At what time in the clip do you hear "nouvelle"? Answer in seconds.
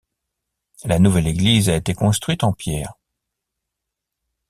0.97-1.27